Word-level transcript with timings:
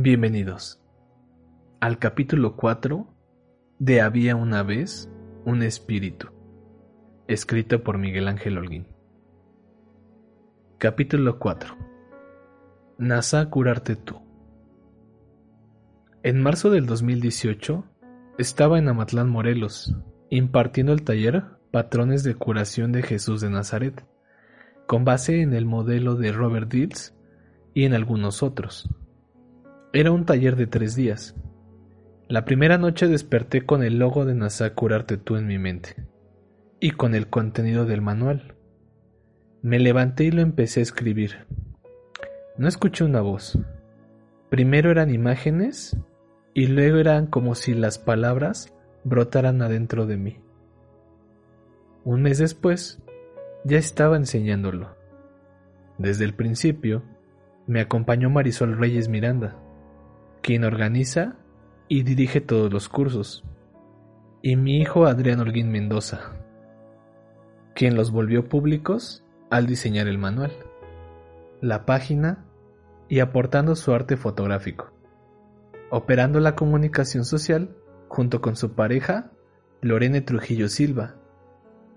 Bienvenidos 0.00 0.80
al 1.80 1.98
capítulo 1.98 2.54
4 2.54 3.04
de 3.80 4.00
Había 4.00 4.36
una 4.36 4.62
vez 4.62 5.10
un 5.44 5.64
espíritu, 5.64 6.28
escrito 7.26 7.82
por 7.82 7.98
Miguel 7.98 8.28
Ángel 8.28 8.58
Holguín. 8.58 8.86
Capítulo 10.78 11.40
4 11.40 11.76
NASA 12.98 13.50
curarte 13.50 13.96
tú. 13.96 14.20
En 16.22 16.42
marzo 16.42 16.70
del 16.70 16.86
2018 16.86 17.84
estaba 18.38 18.78
en 18.78 18.86
Amatlán, 18.86 19.28
Morelos, 19.28 19.96
impartiendo 20.30 20.92
el 20.92 21.02
taller 21.02 21.42
Patrones 21.72 22.22
de 22.22 22.36
Curación 22.36 22.92
de 22.92 23.02
Jesús 23.02 23.40
de 23.40 23.50
Nazaret, 23.50 24.06
con 24.86 25.04
base 25.04 25.42
en 25.42 25.54
el 25.54 25.66
modelo 25.66 26.14
de 26.14 26.30
Robert 26.30 26.70
Dills 26.70 27.16
y 27.74 27.82
en 27.82 27.94
algunos 27.94 28.44
otros. 28.44 28.88
Era 29.98 30.12
un 30.12 30.24
taller 30.24 30.54
de 30.54 30.68
tres 30.68 30.94
días. 30.94 31.34
La 32.28 32.44
primera 32.44 32.78
noche 32.78 33.08
desperté 33.08 33.66
con 33.66 33.82
el 33.82 33.98
logo 33.98 34.24
de 34.24 34.32
NASA 34.32 34.72
Curarte 34.72 35.16
tú 35.16 35.34
en 35.34 35.48
mi 35.48 35.58
mente 35.58 35.96
y 36.78 36.92
con 36.92 37.16
el 37.16 37.26
contenido 37.26 37.84
del 37.84 38.00
manual. 38.00 38.54
Me 39.60 39.80
levanté 39.80 40.22
y 40.22 40.30
lo 40.30 40.40
empecé 40.40 40.78
a 40.78 40.84
escribir. 40.84 41.48
No 42.56 42.68
escuché 42.68 43.02
una 43.02 43.22
voz. 43.22 43.58
Primero 44.50 44.92
eran 44.92 45.12
imágenes 45.12 45.98
y 46.54 46.68
luego 46.68 46.98
eran 46.98 47.26
como 47.26 47.56
si 47.56 47.74
las 47.74 47.98
palabras 47.98 48.72
brotaran 49.02 49.62
adentro 49.62 50.06
de 50.06 50.16
mí. 50.16 50.36
Un 52.04 52.22
mes 52.22 52.38
después, 52.38 53.02
ya 53.64 53.78
estaba 53.78 54.16
enseñándolo. 54.16 54.94
Desde 55.98 56.24
el 56.24 56.34
principio, 56.34 57.02
me 57.66 57.80
acompañó 57.80 58.30
Marisol 58.30 58.78
Reyes 58.78 59.08
Miranda 59.08 59.56
quien 60.42 60.64
organiza 60.64 61.36
y 61.88 62.02
dirige 62.02 62.40
todos 62.40 62.72
los 62.72 62.88
cursos, 62.88 63.44
y 64.42 64.56
mi 64.56 64.80
hijo 64.80 65.06
Adrián 65.06 65.40
Holguín 65.40 65.70
Mendoza, 65.70 66.32
quien 67.74 67.96
los 67.96 68.10
volvió 68.10 68.48
públicos 68.48 69.24
al 69.50 69.66
diseñar 69.66 70.08
el 70.08 70.18
manual, 70.18 70.52
la 71.60 71.86
página 71.86 72.44
y 73.08 73.20
aportando 73.20 73.74
su 73.74 73.92
arte 73.92 74.16
fotográfico, 74.16 74.92
operando 75.90 76.40
la 76.40 76.54
comunicación 76.54 77.24
social 77.24 77.76
junto 78.08 78.40
con 78.40 78.56
su 78.56 78.72
pareja, 78.72 79.30
Lorene 79.80 80.20
Trujillo 80.20 80.68
Silva, 80.68 81.14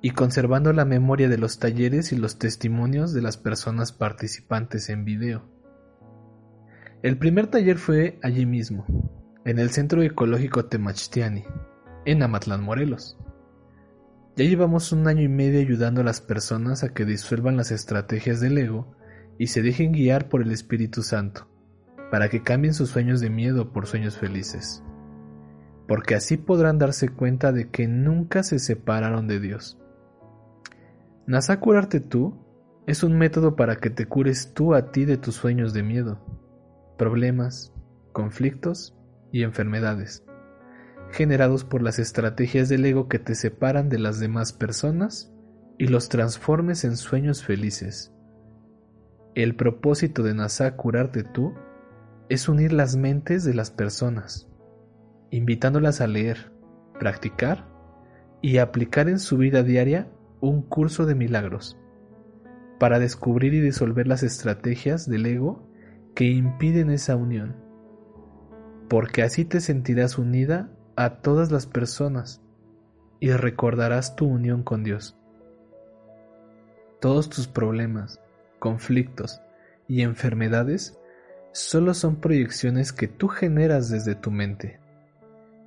y 0.01 0.11
conservando 0.11 0.73
la 0.73 0.85
memoria 0.85 1.29
de 1.29 1.37
los 1.37 1.59
talleres 1.59 2.11
y 2.11 2.15
los 2.15 2.39
testimonios 2.39 3.13
de 3.13 3.21
las 3.21 3.37
personas 3.37 3.91
participantes 3.91 4.89
en 4.89 5.05
video. 5.05 5.43
El 7.03 7.17
primer 7.17 7.47
taller 7.47 7.79
fue 7.79 8.19
allí 8.21 8.45
mismo, 8.45 8.85
en 9.43 9.57
el 9.57 9.71
Centro 9.71 10.03
Ecológico 10.03 10.65
Temachtiani, 10.65 11.43
en 12.05 12.21
Amatlán, 12.21 12.61
Morelos. 12.61 13.17
Ya 14.35 14.45
llevamos 14.45 14.91
un 14.91 15.07
año 15.07 15.23
y 15.23 15.27
medio 15.27 15.59
ayudando 15.59 16.01
a 16.01 16.03
las 16.03 16.21
personas 16.21 16.83
a 16.83 16.93
que 16.93 17.03
disuelvan 17.03 17.57
las 17.57 17.71
estrategias 17.71 18.39
del 18.39 18.55
ego 18.59 18.95
y 19.39 19.47
se 19.47 19.63
dejen 19.63 19.93
guiar 19.93 20.29
por 20.29 20.43
el 20.43 20.51
Espíritu 20.51 21.01
Santo, 21.01 21.47
para 22.11 22.29
que 22.29 22.43
cambien 22.43 22.75
sus 22.75 22.91
sueños 22.91 23.19
de 23.19 23.31
miedo 23.31 23.73
por 23.73 23.87
sueños 23.87 24.19
felices. 24.19 24.83
Porque 25.87 26.13
así 26.13 26.37
podrán 26.37 26.77
darse 26.77 27.09
cuenta 27.09 27.51
de 27.51 27.71
que 27.71 27.87
nunca 27.87 28.43
se 28.43 28.59
separaron 28.59 29.27
de 29.27 29.39
Dios. 29.39 29.79
Nasa 31.25 31.59
curarte 31.59 31.99
tú 31.99 32.45
es 32.85 33.01
un 33.01 33.17
método 33.17 33.55
para 33.55 33.77
que 33.77 33.89
te 33.89 34.05
cures 34.05 34.53
tú 34.53 34.75
a 34.75 34.91
ti 34.91 35.05
de 35.05 35.17
tus 35.17 35.33
sueños 35.33 35.73
de 35.73 35.81
miedo 35.81 36.40
problemas, 37.01 37.73
conflictos 38.13 38.95
y 39.31 39.41
enfermedades, 39.41 40.23
generados 41.09 41.65
por 41.65 41.81
las 41.81 41.97
estrategias 41.97 42.69
del 42.69 42.85
ego 42.85 43.07
que 43.07 43.17
te 43.17 43.33
separan 43.33 43.89
de 43.89 43.97
las 43.97 44.19
demás 44.19 44.53
personas 44.53 45.33
y 45.79 45.87
los 45.87 46.09
transformes 46.09 46.83
en 46.83 46.97
sueños 46.97 47.43
felices. 47.43 48.13
El 49.33 49.55
propósito 49.55 50.21
de 50.21 50.35
NASA 50.35 50.77
Curarte 50.77 51.23
tú 51.23 51.55
es 52.29 52.47
unir 52.47 52.71
las 52.71 52.95
mentes 52.95 53.43
de 53.45 53.55
las 53.55 53.71
personas, 53.71 54.47
invitándolas 55.31 56.01
a 56.01 56.07
leer, 56.07 56.51
practicar 56.99 57.67
y 58.43 58.59
aplicar 58.59 59.09
en 59.09 59.17
su 59.17 59.37
vida 59.37 59.63
diaria 59.63 60.07
un 60.39 60.61
curso 60.61 61.07
de 61.07 61.15
milagros, 61.15 61.79
para 62.79 62.99
descubrir 62.99 63.55
y 63.55 63.59
disolver 63.59 64.07
las 64.07 64.21
estrategias 64.21 65.09
del 65.09 65.25
ego 65.25 65.70
que 66.21 66.27
impiden 66.27 66.91
esa 66.91 67.15
unión, 67.15 67.55
porque 68.89 69.23
así 69.23 69.43
te 69.43 69.59
sentirás 69.59 70.19
unida 70.19 70.69
a 70.95 71.15
todas 71.15 71.51
las 71.51 71.65
personas 71.65 72.43
y 73.19 73.31
recordarás 73.31 74.15
tu 74.15 74.27
unión 74.27 74.61
con 74.61 74.83
Dios. 74.83 75.17
Todos 76.99 77.27
tus 77.27 77.47
problemas, 77.47 78.21
conflictos 78.59 79.41
y 79.87 80.03
enfermedades 80.03 80.95
solo 81.53 81.95
son 81.95 82.17
proyecciones 82.17 82.93
que 82.93 83.07
tú 83.07 83.27
generas 83.27 83.89
desde 83.89 84.13
tu 84.13 84.29
mente 84.29 84.79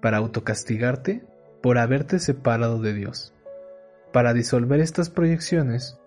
para 0.01 0.19
autocastigarte 0.19 1.27
por 1.65 1.79
haberte 1.79 2.21
separado 2.21 2.81
de 2.81 2.95
Dios. 2.95 3.35
Para 4.13 4.33
disolver 4.33 4.79
estas 4.79 5.11
proyecciones, 5.11 5.99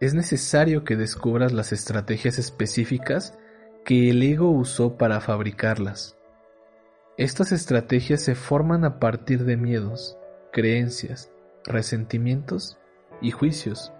es 0.00 0.14
necesario 0.14 0.82
que 0.82 0.96
descubras 0.96 1.52
las 1.52 1.72
estrategias 1.72 2.40
específicas 2.40 3.38
que 3.84 4.08
el 4.08 4.22
ego 4.22 4.50
usó 4.50 4.96
para 4.96 5.20
fabricarlas. 5.20 6.16
Estas 7.18 7.52
estrategias 7.52 8.22
se 8.22 8.34
forman 8.34 8.84
a 8.84 8.98
partir 8.98 9.44
de 9.44 9.58
miedos, 9.58 10.16
creencias, 10.52 11.30
resentimientos 11.66 12.78
y 13.20 13.30
juicios. 13.30 13.92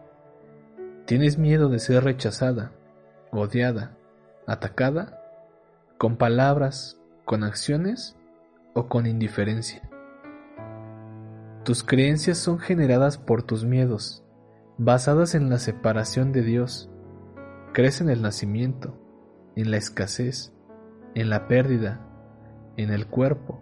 ¿Tienes 1.05 1.37
miedo 1.37 1.69
de 1.69 1.81
ser 1.81 2.03
rechazada, 2.03 2.73
odiada, 3.31 3.99
atacada? 4.47 5.21
¿Con 5.99 6.17
palabras, 6.17 6.99
con 7.27 7.45
acciones 7.45 8.17
o 8.73 8.89
con 8.89 9.07
indiferencia? 9.07 9.83
Tus 11.63 11.85
creencias 11.85 12.39
son 12.39 12.59
generadas 12.59 13.19
por 13.19 13.43
tus 13.43 13.67
miedos, 13.67 14.25
basadas 14.79 15.35
en 15.35 15.51
la 15.51 15.59
separación 15.59 16.33
de 16.33 16.41
Dios. 16.41 16.91
Crees 17.75 18.01
en 18.01 18.09
el 18.09 18.23
nacimiento, 18.23 18.99
en 19.57 19.71
la 19.71 19.77
escasez, 19.77 20.53
en 21.15 21.31
la 21.31 21.49
pérdida, 21.49 22.01
en 22.77 22.91
el 22.91 23.07
cuerpo, 23.07 23.61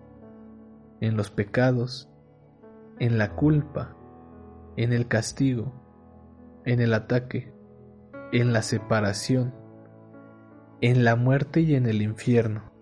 en 1.00 1.16
los 1.16 1.30
pecados, 1.30 2.08
en 2.98 3.18
la 3.18 3.34
culpa, 3.34 3.96
en 4.76 4.92
el 4.92 5.08
castigo, 5.08 5.72
en 6.64 6.80
el 6.80 6.94
ataque, 6.94 7.52
en 8.32 8.52
la 8.52 8.62
separación, 8.62 9.54
en 10.80 11.04
la 11.04 11.16
muerte 11.16 11.60
y 11.60 11.74
en 11.74 11.86
el 11.86 12.02
infierno. 12.02 12.72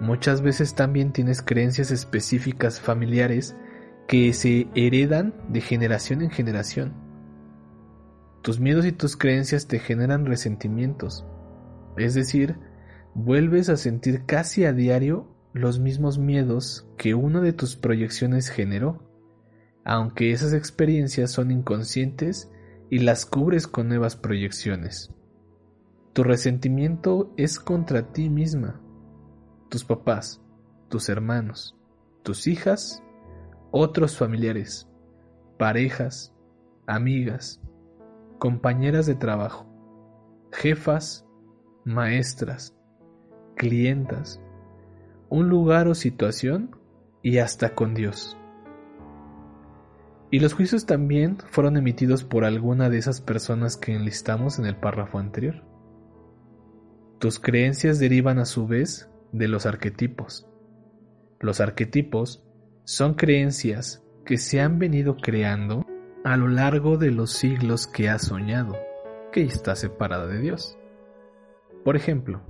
Muchas 0.00 0.42
veces 0.42 0.74
también 0.74 1.12
tienes 1.12 1.42
creencias 1.42 1.90
específicas 1.90 2.80
familiares 2.80 3.56
que 4.06 4.32
se 4.32 4.68
heredan 4.74 5.34
de 5.48 5.60
generación 5.60 6.22
en 6.22 6.30
generación. 6.30 6.94
Tus 8.42 8.60
miedos 8.60 8.86
y 8.86 8.92
tus 8.92 9.16
creencias 9.16 9.66
te 9.66 9.80
generan 9.80 10.24
resentimientos, 10.24 11.26
es 12.02 12.14
decir, 12.14 12.56
vuelves 13.14 13.68
a 13.68 13.76
sentir 13.76 14.24
casi 14.26 14.64
a 14.64 14.72
diario 14.72 15.26
los 15.52 15.78
mismos 15.78 16.18
miedos 16.18 16.88
que 16.96 17.14
una 17.14 17.40
de 17.40 17.52
tus 17.52 17.76
proyecciones 17.76 18.48
generó, 18.48 19.08
aunque 19.84 20.32
esas 20.32 20.52
experiencias 20.52 21.30
son 21.30 21.50
inconscientes 21.50 22.50
y 22.90 23.00
las 23.00 23.26
cubres 23.26 23.66
con 23.66 23.88
nuevas 23.88 24.16
proyecciones. 24.16 25.14
Tu 26.12 26.22
resentimiento 26.24 27.32
es 27.36 27.58
contra 27.58 28.12
ti 28.12 28.28
misma, 28.28 28.80
tus 29.68 29.84
papás, 29.84 30.42
tus 30.88 31.08
hermanos, 31.08 31.76
tus 32.22 32.46
hijas, 32.46 33.02
otros 33.70 34.16
familiares, 34.16 34.88
parejas, 35.58 36.34
amigas, 36.86 37.60
compañeras 38.38 39.06
de 39.06 39.14
trabajo 39.14 39.68
jefas, 40.52 41.26
maestras, 41.88 42.76
clientas, 43.56 44.40
un 45.28 45.48
lugar 45.48 45.88
o 45.88 45.94
situación 45.94 46.76
y 47.22 47.38
hasta 47.38 47.74
con 47.74 47.94
Dios. 47.94 48.36
Y 50.30 50.40
los 50.40 50.52
juicios 50.52 50.86
también 50.86 51.38
fueron 51.50 51.76
emitidos 51.76 52.22
por 52.22 52.44
alguna 52.44 52.90
de 52.90 52.98
esas 52.98 53.20
personas 53.20 53.76
que 53.76 53.94
enlistamos 53.94 54.58
en 54.58 54.66
el 54.66 54.76
párrafo 54.76 55.18
anterior. 55.18 55.64
Tus 57.18 57.40
creencias 57.40 57.98
derivan 57.98 58.38
a 58.38 58.44
su 58.44 58.66
vez 58.66 59.10
de 59.32 59.48
los 59.48 59.66
arquetipos. 59.66 60.46
Los 61.40 61.60
arquetipos 61.60 62.44
son 62.84 63.14
creencias 63.14 64.04
que 64.24 64.36
se 64.36 64.60
han 64.60 64.78
venido 64.78 65.16
creando 65.16 65.86
a 66.24 66.36
lo 66.36 66.48
largo 66.48 66.98
de 66.98 67.10
los 67.10 67.32
siglos 67.32 67.86
que 67.86 68.08
has 68.08 68.26
soñado, 68.26 68.76
que 69.32 69.42
está 69.42 69.74
separada 69.76 70.26
de 70.26 70.40
Dios. 70.40 70.77
Por 71.84 71.96
ejemplo, 71.96 72.42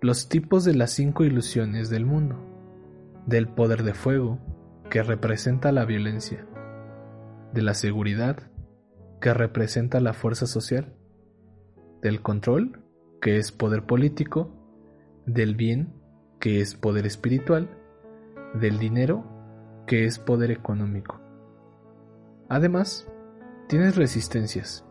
los 0.00 0.28
tipos 0.28 0.64
de 0.64 0.74
las 0.74 0.92
cinco 0.92 1.24
ilusiones 1.24 1.90
del 1.90 2.06
mundo, 2.06 2.36
del 3.26 3.48
poder 3.48 3.82
de 3.82 3.94
fuego, 3.94 4.38
que 4.88 5.02
representa 5.02 5.72
la 5.72 5.84
violencia, 5.84 6.46
de 7.52 7.62
la 7.62 7.74
seguridad, 7.74 8.50
que 9.20 9.34
representa 9.34 10.00
la 10.00 10.14
fuerza 10.14 10.46
social, 10.46 10.94
del 12.00 12.22
control, 12.22 12.82
que 13.20 13.36
es 13.36 13.52
poder 13.52 13.84
político, 13.84 14.50
del 15.26 15.54
bien, 15.54 15.92
que 16.38 16.60
es 16.60 16.74
poder 16.74 17.06
espiritual, 17.06 17.68
del 18.54 18.78
dinero, 18.78 19.24
que 19.86 20.06
es 20.06 20.18
poder 20.18 20.50
económico. 20.50 21.20
Además, 22.48 23.06
tienes 23.68 23.96
resistencias. 23.96 24.84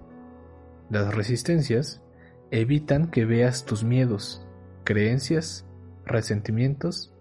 Las 0.89 1.13
resistencias 1.13 2.01
evitan 2.51 3.09
que 3.11 3.25
veas 3.25 3.65
tus 3.65 3.83
miedos, 3.83 4.45
creencias, 4.83 5.67
resentimientos, 6.05 7.13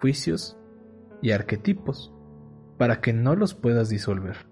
juicios 0.00 0.58
y 1.22 1.30
arquetipos 1.30 2.12
para 2.78 3.00
que 3.00 3.12
no 3.12 3.36
los 3.36 3.54
puedas 3.54 3.88
disolver. 3.88 4.46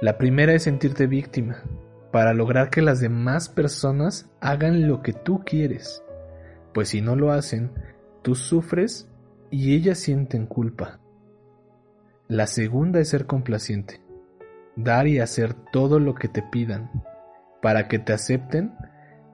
La 0.00 0.18
primera 0.18 0.52
es 0.54 0.64
sentirte 0.64 1.06
víctima, 1.06 1.62
para 2.10 2.34
lograr 2.34 2.70
que 2.70 2.82
las 2.82 3.00
demás 3.00 3.48
personas 3.48 4.30
hagan 4.40 4.88
lo 4.88 5.02
que 5.02 5.12
tú 5.12 5.42
quieres, 5.44 6.02
pues 6.74 6.88
si 6.88 7.00
no 7.00 7.16
lo 7.16 7.32
hacen, 7.32 7.70
tú 8.22 8.34
sufres 8.34 9.08
y 9.50 9.74
ellas 9.74 9.98
sienten 9.98 10.46
culpa. 10.46 11.00
La 12.28 12.46
segunda 12.46 13.00
es 13.00 13.08
ser 13.08 13.26
complaciente, 13.26 14.00
dar 14.76 15.06
y 15.06 15.18
hacer 15.20 15.54
todo 15.72 15.98
lo 16.00 16.14
que 16.14 16.28
te 16.28 16.42
pidan, 16.42 16.90
para 17.62 17.88
que 17.88 17.98
te 17.98 18.12
acepten 18.12 18.72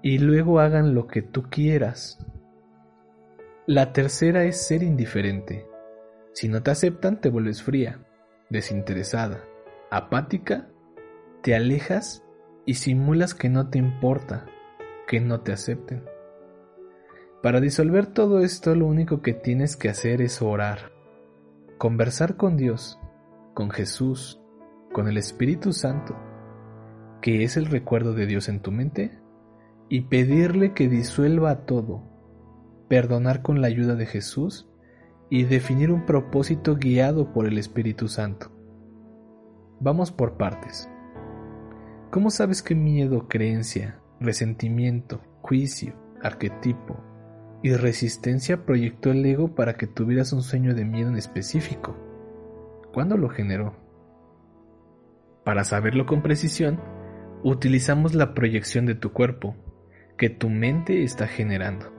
y 0.06 0.18
luego 0.18 0.60
hagan 0.60 0.94
lo 0.94 1.08
que 1.08 1.20
tú 1.20 1.46
quieras. 1.50 2.24
La 3.66 3.92
tercera 3.92 4.44
es 4.44 4.64
ser 4.64 4.84
indiferente. 4.84 5.66
Si 6.32 6.48
no 6.48 6.62
te 6.62 6.70
aceptan, 6.70 7.20
te 7.20 7.28
vuelves 7.28 7.64
fría, 7.64 8.06
desinteresada 8.48 9.42
apática, 9.90 10.68
te 11.42 11.56
alejas 11.56 12.22
y 12.66 12.74
simulas 12.74 13.34
que 13.34 13.48
no 13.48 13.68
te 13.68 13.78
importa, 13.78 14.46
que 15.08 15.18
no 15.18 15.40
te 15.40 15.50
acepten. 15.50 16.04
Para 17.42 17.60
disolver 17.60 18.06
todo 18.06 18.38
esto 18.38 18.76
lo 18.76 18.86
único 18.86 19.22
que 19.22 19.34
tienes 19.34 19.76
que 19.76 19.88
hacer 19.88 20.22
es 20.22 20.40
orar, 20.40 20.92
conversar 21.78 22.36
con 22.36 22.56
Dios, 22.56 23.00
con 23.54 23.70
Jesús, 23.70 24.40
con 24.92 25.08
el 25.08 25.16
Espíritu 25.16 25.72
Santo, 25.72 26.16
que 27.20 27.42
es 27.42 27.56
el 27.56 27.66
recuerdo 27.66 28.12
de 28.12 28.26
Dios 28.26 28.48
en 28.48 28.60
tu 28.60 28.70
mente, 28.70 29.25
y 29.88 30.02
pedirle 30.02 30.72
que 30.72 30.88
disuelva 30.88 31.66
todo, 31.66 32.02
perdonar 32.88 33.42
con 33.42 33.60
la 33.60 33.68
ayuda 33.68 33.94
de 33.94 34.06
Jesús 34.06 34.68
y 35.30 35.44
definir 35.44 35.90
un 35.90 36.06
propósito 36.06 36.76
guiado 36.76 37.32
por 37.32 37.46
el 37.46 37.58
Espíritu 37.58 38.08
Santo. 38.08 38.50
Vamos 39.80 40.10
por 40.10 40.36
partes. 40.36 40.88
¿Cómo 42.10 42.30
sabes 42.30 42.62
qué 42.62 42.74
miedo, 42.74 43.28
creencia, 43.28 44.00
resentimiento, 44.20 45.20
juicio, 45.42 45.94
arquetipo 46.22 47.00
y 47.62 47.74
resistencia 47.74 48.64
proyectó 48.64 49.10
el 49.10 49.24
ego 49.26 49.54
para 49.54 49.74
que 49.74 49.86
tuvieras 49.86 50.32
un 50.32 50.42
sueño 50.42 50.74
de 50.74 50.84
miedo 50.84 51.10
en 51.10 51.16
específico? 51.16 51.96
¿Cuándo 52.92 53.16
lo 53.16 53.28
generó? 53.28 53.76
Para 55.44 55.64
saberlo 55.64 56.06
con 56.06 56.22
precisión, 56.22 56.80
utilizamos 57.42 58.14
la 58.14 58.34
proyección 58.34 58.86
de 58.86 58.94
tu 58.94 59.12
cuerpo, 59.12 59.54
que 60.16 60.30
tu 60.30 60.48
mente 60.48 61.02
está 61.02 61.26
generando, 61.26 61.92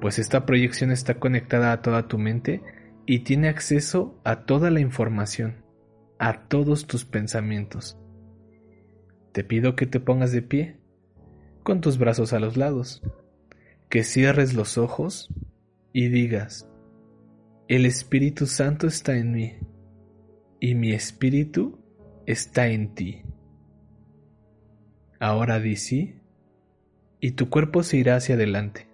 pues 0.00 0.18
esta 0.18 0.46
proyección 0.46 0.90
está 0.90 1.14
conectada 1.14 1.72
a 1.72 1.82
toda 1.82 2.08
tu 2.08 2.18
mente 2.18 2.62
y 3.06 3.20
tiene 3.20 3.48
acceso 3.48 4.20
a 4.24 4.44
toda 4.44 4.70
la 4.70 4.80
información 4.80 5.62
a 6.22 6.46
todos 6.46 6.86
tus 6.86 7.04
pensamientos. 7.04 7.98
Te 9.32 9.42
pido 9.42 9.74
que 9.74 9.86
te 9.86 9.98
pongas 9.98 10.30
de 10.30 10.40
pie, 10.40 10.76
con 11.64 11.80
tus 11.80 11.98
brazos 11.98 12.32
a 12.32 12.38
los 12.38 12.56
lados, 12.56 13.02
que 13.88 14.04
cierres 14.04 14.54
los 14.54 14.78
ojos 14.78 15.34
y 15.92 16.06
digas, 16.10 16.70
el 17.66 17.86
Espíritu 17.86 18.46
Santo 18.46 18.86
está 18.86 19.16
en 19.16 19.32
mí 19.32 19.54
y 20.60 20.76
mi 20.76 20.92
espíritu 20.92 21.80
está 22.24 22.68
en 22.68 22.94
ti. 22.94 23.22
Ahora 25.18 25.58
di 25.58 25.74
sí 25.74 26.21
y 27.22 27.32
tu 27.32 27.48
cuerpo 27.48 27.84
se 27.84 27.98
irá 27.98 28.16
hacia 28.16 28.34
adelante. 28.34 28.88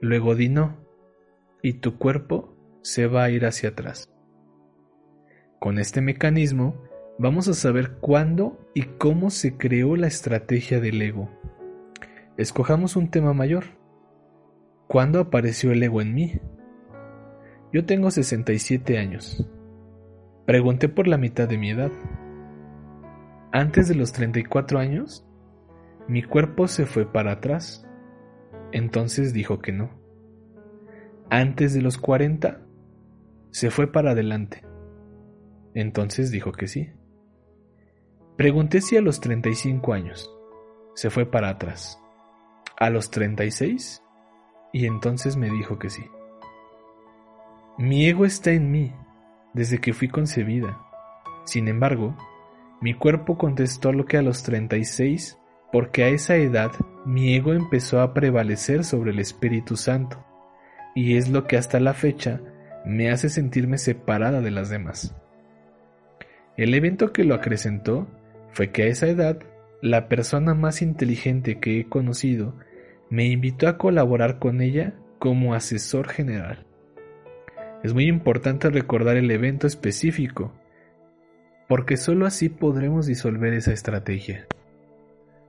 Luego 0.00 0.34
di 0.34 0.48
no 0.48 0.78
y 1.62 1.74
tu 1.74 1.98
cuerpo 1.98 2.56
se 2.80 3.06
va 3.06 3.24
a 3.24 3.30
ir 3.30 3.44
hacia 3.44 3.68
atrás. 3.68 4.10
Con 5.60 5.78
este 5.78 6.00
mecanismo 6.00 6.82
vamos 7.18 7.48
a 7.48 7.54
saber 7.54 7.98
cuándo 7.98 8.58
y 8.74 8.84
cómo 8.84 9.28
se 9.28 9.58
creó 9.58 9.94
la 9.96 10.06
estrategia 10.06 10.80
del 10.80 11.02
ego. 11.02 11.28
Escojamos 12.38 12.96
un 12.96 13.10
tema 13.10 13.34
mayor. 13.34 13.64
¿Cuándo 14.88 15.20
apareció 15.20 15.72
el 15.72 15.82
ego 15.82 16.00
en 16.00 16.14
mí? 16.14 16.40
Yo 17.74 17.84
tengo 17.84 18.10
67 18.10 18.96
años. 18.96 19.46
Pregunté 20.46 20.88
por 20.88 21.08
la 21.08 21.18
mitad 21.18 21.46
de 21.46 21.58
mi 21.58 21.72
edad. 21.72 21.92
Antes 23.52 23.86
de 23.86 23.96
los 23.96 24.12
34 24.12 24.78
años, 24.78 25.25
mi 26.08 26.22
cuerpo 26.22 26.68
se 26.68 26.86
fue 26.86 27.10
para 27.10 27.32
atrás. 27.32 27.86
Entonces 28.72 29.32
dijo 29.32 29.58
que 29.58 29.72
no. 29.72 29.90
Antes 31.30 31.74
de 31.74 31.82
los 31.82 31.98
40, 31.98 32.60
se 33.50 33.70
fue 33.70 33.90
para 33.90 34.12
adelante. 34.12 34.62
Entonces 35.74 36.30
dijo 36.30 36.52
que 36.52 36.68
sí. 36.68 36.90
Pregunté 38.36 38.80
si 38.80 38.96
a 38.96 39.00
los 39.00 39.20
35 39.20 39.92
años. 39.92 40.30
Se 40.94 41.10
fue 41.10 41.26
para 41.26 41.48
atrás. 41.48 42.00
A 42.78 42.90
los 42.90 43.10
36. 43.10 44.02
Y 44.72 44.86
entonces 44.86 45.36
me 45.36 45.50
dijo 45.50 45.78
que 45.78 45.90
sí. 45.90 46.04
Mi 47.78 48.06
ego 48.06 48.24
está 48.24 48.52
en 48.52 48.70
mí 48.70 48.94
desde 49.54 49.80
que 49.80 49.92
fui 49.92 50.08
concebida. 50.08 50.78
Sin 51.44 51.66
embargo, 51.68 52.16
mi 52.80 52.94
cuerpo 52.94 53.36
contestó 53.36 53.92
lo 53.92 54.04
que 54.04 54.18
a 54.18 54.22
los 54.22 54.42
36 54.42 55.38
porque 55.72 56.04
a 56.04 56.08
esa 56.08 56.36
edad 56.36 56.72
mi 57.04 57.34
ego 57.34 57.52
empezó 57.52 58.00
a 58.00 58.14
prevalecer 58.14 58.84
sobre 58.84 59.10
el 59.10 59.18
Espíritu 59.18 59.76
Santo, 59.76 60.24
y 60.94 61.16
es 61.16 61.28
lo 61.28 61.46
que 61.46 61.56
hasta 61.56 61.80
la 61.80 61.94
fecha 61.94 62.40
me 62.84 63.10
hace 63.10 63.28
sentirme 63.28 63.78
separada 63.78 64.40
de 64.40 64.50
las 64.50 64.70
demás. 64.70 65.14
El 66.56 66.72
evento 66.72 67.12
que 67.12 67.24
lo 67.24 67.34
acrecentó 67.34 68.06
fue 68.52 68.70
que 68.70 68.84
a 68.84 68.86
esa 68.86 69.06
edad, 69.06 69.38
la 69.82 70.08
persona 70.08 70.54
más 70.54 70.80
inteligente 70.80 71.60
que 71.60 71.80
he 71.80 71.88
conocido 71.88 72.54
me 73.10 73.26
invitó 73.26 73.68
a 73.68 73.76
colaborar 73.76 74.38
con 74.38 74.60
ella 74.60 74.94
como 75.18 75.54
asesor 75.54 76.08
general. 76.08 76.64
Es 77.82 77.92
muy 77.92 78.06
importante 78.06 78.70
recordar 78.70 79.16
el 79.16 79.30
evento 79.30 79.66
específico, 79.66 80.54
porque 81.68 81.96
sólo 81.96 82.26
así 82.26 82.48
podremos 82.48 83.06
disolver 83.06 83.52
esa 83.52 83.72
estrategia. 83.72 84.46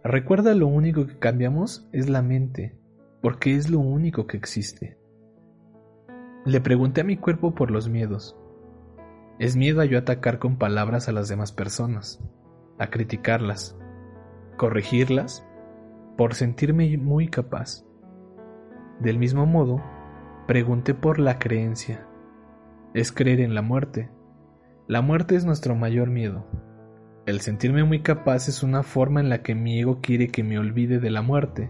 Recuerda 0.10 0.56
lo 0.56 0.68
único 0.68 1.06
que 1.06 1.20
cambiamos 1.20 1.86
es 1.92 2.08
la 2.08 2.22
mente, 2.22 2.80
porque 3.22 3.58
es 3.58 3.70
lo 3.70 3.80
único 3.80 4.26
que 4.26 4.38
existe. 4.38 4.98
Le 6.46 6.62
pregunté 6.62 7.02
a 7.02 7.04
mi 7.04 7.18
cuerpo 7.18 7.54
por 7.54 7.72
los 7.72 7.90
miedos, 7.90 8.38
es 9.38 9.58
miedo 9.58 9.82
a 9.82 9.86
yo 9.86 9.98
atacar 10.00 10.40
con 10.40 10.58
palabras 10.58 11.10
a 11.10 11.12
las 11.12 11.28
demás 11.28 11.52
personas, 11.52 12.24
a 12.80 12.88
criticarlas, 12.88 13.78
corregirlas, 14.56 15.46
por 16.16 16.36
sentirme 16.36 16.98
muy 16.98 17.28
capaz. 17.28 17.84
Del 19.02 19.20
mismo 19.20 19.46
modo, 19.46 19.84
pregunté 20.48 20.94
por 20.94 21.20
la 21.20 21.38
creencia. 21.38 22.08
Es 22.94 23.12
creer 23.12 23.42
en 23.42 23.54
la 23.54 23.62
muerte. 23.62 24.10
La 24.88 25.02
muerte 25.02 25.36
es 25.36 25.44
nuestro 25.44 25.76
mayor 25.76 26.10
miedo. 26.10 26.48
El 27.28 27.42
sentirme 27.42 27.84
muy 27.84 28.00
capaz 28.00 28.48
es 28.48 28.64
una 28.64 28.84
forma 28.84 29.20
en 29.20 29.28
la 29.28 29.44
que 29.44 29.54
mi 29.54 29.82
ego 29.82 30.00
quiere 30.00 30.30
que 30.30 30.46
me 30.46 30.58
olvide 30.58 30.98
de 31.00 31.10
la 31.10 31.22
muerte. 31.22 31.70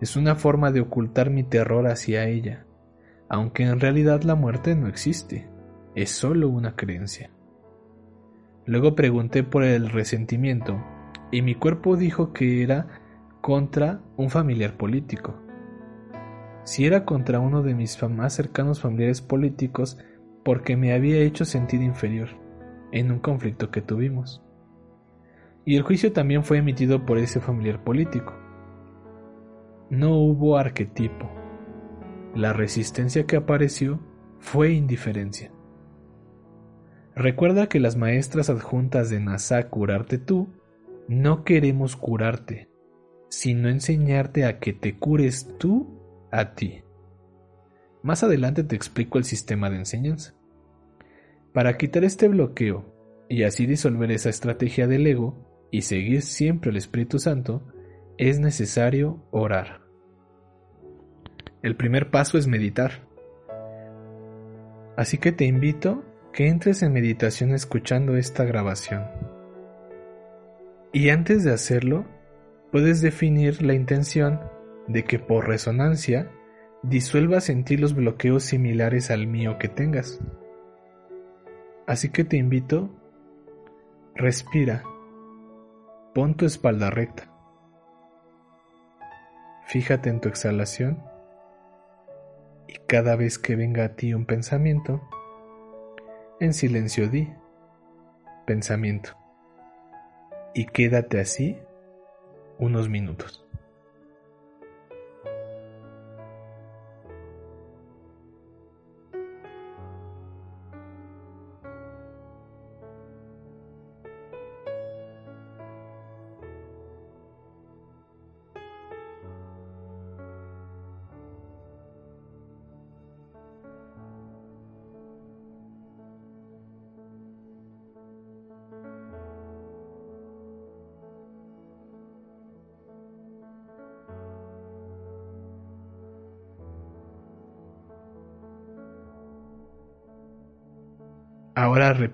Es 0.00 0.16
una 0.16 0.34
forma 0.34 0.72
de 0.72 0.80
ocultar 0.80 1.28
mi 1.28 1.42
terror 1.44 1.86
hacia 1.86 2.26
ella, 2.26 2.64
aunque 3.28 3.64
en 3.64 3.80
realidad 3.80 4.22
la 4.22 4.34
muerte 4.34 4.74
no 4.74 4.88
existe, 4.88 5.46
es 5.94 6.08
solo 6.08 6.48
una 6.48 6.74
creencia. 6.74 7.30
Luego 8.64 8.94
pregunté 8.94 9.44
por 9.44 9.62
el 9.62 9.90
resentimiento 9.90 10.82
y 11.30 11.42
mi 11.42 11.54
cuerpo 11.54 11.98
dijo 11.98 12.32
que 12.32 12.62
era 12.62 12.86
contra 13.42 14.00
un 14.16 14.30
familiar 14.30 14.78
político. 14.78 15.38
Si 16.64 16.86
era 16.86 17.04
contra 17.04 17.40
uno 17.40 17.62
de 17.62 17.74
mis 17.74 18.02
más 18.04 18.32
cercanos 18.32 18.80
familiares 18.80 19.20
políticos 19.20 19.98
porque 20.46 20.78
me 20.78 20.94
había 20.94 21.18
hecho 21.18 21.44
sentir 21.44 21.82
inferior 21.82 22.30
en 22.90 23.12
un 23.12 23.18
conflicto 23.18 23.70
que 23.70 23.82
tuvimos. 23.82 24.42
Y 25.68 25.76
el 25.76 25.82
juicio 25.82 26.14
también 26.14 26.44
fue 26.44 26.56
emitido 26.56 27.04
por 27.04 27.18
ese 27.18 27.40
familiar 27.40 27.84
político. 27.84 28.32
No 29.90 30.16
hubo 30.16 30.56
arquetipo. 30.56 31.30
La 32.34 32.54
resistencia 32.54 33.26
que 33.26 33.36
apareció 33.36 34.00
fue 34.38 34.72
indiferencia. 34.72 35.52
Recuerda 37.14 37.68
que 37.68 37.80
las 37.80 37.96
maestras 37.96 38.48
adjuntas 38.48 39.10
de 39.10 39.20
NASA 39.20 39.68
Curarte 39.68 40.16
tú 40.16 40.48
no 41.06 41.44
queremos 41.44 41.96
curarte, 41.96 42.70
sino 43.28 43.68
enseñarte 43.68 44.46
a 44.46 44.60
que 44.60 44.72
te 44.72 44.96
cures 44.96 45.54
tú 45.58 46.00
a 46.30 46.54
ti. 46.54 46.82
Más 48.02 48.22
adelante 48.22 48.64
te 48.64 48.74
explico 48.74 49.18
el 49.18 49.24
sistema 49.24 49.68
de 49.68 49.76
enseñanza. 49.76 50.32
Para 51.52 51.76
quitar 51.76 52.04
este 52.04 52.26
bloqueo 52.26 52.86
y 53.28 53.42
así 53.42 53.66
disolver 53.66 54.10
esa 54.12 54.30
estrategia 54.30 54.86
del 54.86 55.06
ego 55.06 55.47
y 55.70 55.82
seguir 55.82 56.22
siempre 56.22 56.70
al 56.70 56.76
Espíritu 56.76 57.18
Santo, 57.18 57.62
es 58.16 58.40
necesario 58.40 59.22
orar. 59.30 59.82
El 61.62 61.76
primer 61.76 62.10
paso 62.10 62.38
es 62.38 62.46
meditar. 62.46 63.06
Así 64.96 65.18
que 65.18 65.32
te 65.32 65.44
invito 65.44 66.04
que 66.32 66.48
entres 66.48 66.82
en 66.82 66.92
meditación 66.92 67.52
escuchando 67.52 68.16
esta 68.16 68.44
grabación. 68.44 69.04
Y 70.92 71.10
antes 71.10 71.44
de 71.44 71.52
hacerlo, 71.52 72.06
puedes 72.72 73.00
definir 73.00 73.62
la 73.62 73.74
intención 73.74 74.40
de 74.86 75.04
que 75.04 75.18
por 75.18 75.46
resonancia 75.46 76.30
disuelvas 76.82 77.50
en 77.50 77.64
ti 77.64 77.76
los 77.76 77.94
bloqueos 77.94 78.44
similares 78.44 79.10
al 79.10 79.26
mío 79.26 79.58
que 79.58 79.68
tengas. 79.68 80.20
Así 81.86 82.10
que 82.10 82.24
te 82.24 82.36
invito, 82.36 82.90
respira, 84.14 84.82
pon 86.18 86.34
tu 86.34 86.46
espalda 86.46 86.90
recta, 86.90 87.30
fíjate 89.66 90.10
en 90.10 90.20
tu 90.20 90.28
exhalación. 90.28 91.00
Y 92.66 92.74
cada 92.88 93.14
vez 93.14 93.38
que 93.38 93.54
venga 93.54 93.84
a 93.84 93.94
ti 93.94 94.14
un 94.14 94.26
pensamiento, 94.26 95.00
en 96.40 96.54
silencio 96.54 97.08
di, 97.08 97.32
pensamiento, 98.48 99.16
y 100.54 100.66
quédate 100.66 101.20
así 101.20 101.56
unos 102.58 102.88
minutos. 102.88 103.47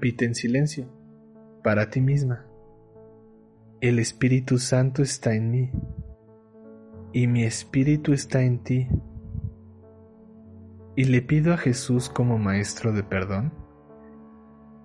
Repite 0.04 0.26
en 0.26 0.34
silencio, 0.34 0.87
para 1.62 1.88
ti 1.88 2.02
misma. 2.02 2.44
El 3.80 3.99
Espíritu 3.99 4.58
Santo 4.58 5.02
está 5.02 5.34
en 5.34 5.50
mí 5.50 5.70
y 7.14 7.26
mi 7.26 7.44
espíritu 7.44 8.12
está 8.12 8.42
en 8.42 8.62
ti. 8.62 8.87
Y 10.94 11.04
le 11.04 11.23
pido 11.23 11.54
a 11.54 11.56
Jesús 11.56 12.11
como 12.11 12.38
Maestro 12.38 12.92
de 12.92 13.02
perdón 13.02 13.54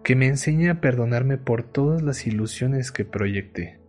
que 0.06 0.16
me 0.16 0.28
enseñe 0.28 0.70
a 0.70 0.80
perdonarme 0.80 1.38
por 1.38 1.64
todas 1.64 2.02
las 2.02 2.26
ilusiones 2.26 2.94
que 2.94 3.04
proyecté. 3.04 3.82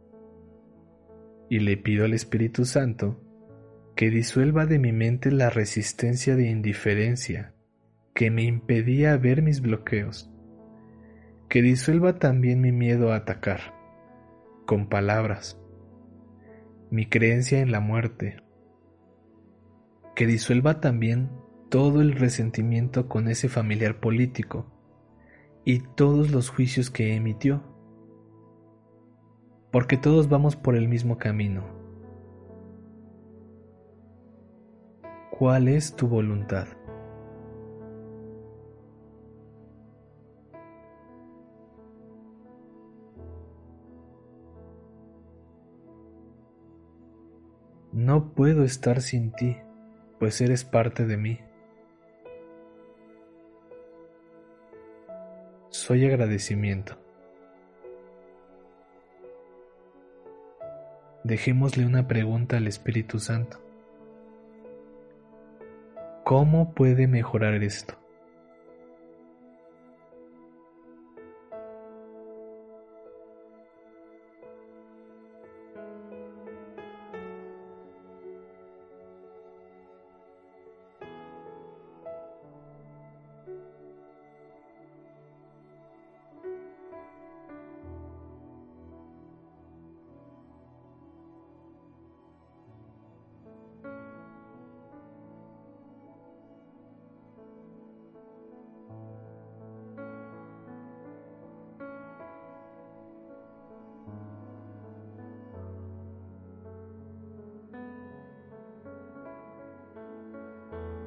Y 1.49 1.61
le 1.61 1.77
pido 1.77 2.07
al 2.07 2.13
Espíritu 2.13 2.65
Santo 2.65 3.23
que 3.95 4.11
disuelva 4.11 4.67
de 4.67 4.81
mi 4.81 4.91
mente 4.91 5.31
la 5.31 5.49
resistencia 5.49 6.35
de 6.35 6.51
indiferencia 6.51 7.55
que 8.15 8.33
me 8.33 8.43
impedía 8.43 9.17
ver 9.17 9.43
mis 9.43 9.61
bloqueos 9.61 10.30
que 11.51 11.63
disuelva 11.63 12.21
también 12.21 12.61
mi 12.61 12.71
miedo 12.71 13.13
a 13.13 13.17
atacar, 13.17 13.75
con 14.67 14.89
palabras, 14.89 15.61
mi 16.93 17.07
creencia 17.07 17.59
en 17.59 17.73
la 17.73 17.81
muerte, 17.81 18.37
que 20.15 20.29
disuelva 20.29 20.81
también 20.81 21.29
todo 21.69 22.03
el 22.03 22.13
resentimiento 22.13 23.09
con 23.09 23.27
ese 23.27 23.49
familiar 23.49 23.99
político 23.99 24.67
y 25.65 25.81
todos 25.81 26.31
los 26.31 26.51
juicios 26.51 26.89
que 26.89 27.17
emitió, 27.17 27.65
porque 29.73 29.97
todos 29.97 30.29
vamos 30.29 30.55
por 30.55 30.77
el 30.77 30.87
mismo 30.87 31.19
camino. 31.19 31.65
¿Cuál 35.33 35.67
es 35.67 35.97
tu 35.97 36.07
voluntad? 36.07 36.69
No 48.01 48.33
puedo 48.33 48.65
estar 48.65 49.03
sin 49.03 49.31
ti, 49.31 49.59
pues 50.19 50.41
eres 50.41 50.65
parte 50.65 51.05
de 51.05 51.19
mí. 51.19 51.39
Soy 55.69 56.07
agradecimiento. 56.07 56.97
Dejémosle 61.25 61.85
una 61.85 62.09
pregunta 62.09 62.57
al 62.57 62.69
Espíritu 62.69 63.19
Santo. 63.19 63.59
¿Cómo 66.25 66.73
puede 66.73 67.07
mejorar 67.07 67.63
esto? 67.63 68.00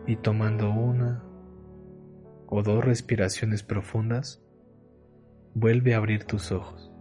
Y 0.05 0.17
tomando 0.17 0.72
una 0.72 1.24
o 2.48 2.62
dos 2.62 2.83
respiraciones 2.83 3.63
profundas, 3.63 4.43
vuelve 5.53 5.93
a 5.93 5.98
abrir 5.98 6.25
tus 6.25 6.51
ojos. 6.51 6.93